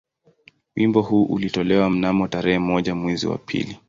[0.75, 3.77] Wimbo huu ulitolewa mnamo tarehe moja mwezi wa pili